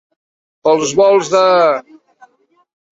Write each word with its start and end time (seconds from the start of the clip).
Pels 0.69 0.95
volts 1.01 1.31
de. 1.37 1.45